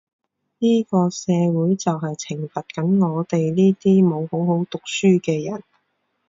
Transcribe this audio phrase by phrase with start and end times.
[0.57, 5.61] 呢個社會就係懲罰緊我哋呢啲冇好好讀書嘅人